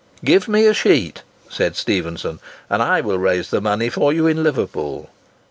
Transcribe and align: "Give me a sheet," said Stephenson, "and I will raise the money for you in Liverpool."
"Give 0.25 0.47
me 0.47 0.65
a 0.65 0.73
sheet," 0.73 1.21
said 1.47 1.75
Stephenson, 1.75 2.39
"and 2.71 2.81
I 2.81 3.01
will 3.01 3.19
raise 3.19 3.51
the 3.51 3.61
money 3.61 3.91
for 3.91 4.11
you 4.11 4.25
in 4.25 4.41
Liverpool." 4.41 5.11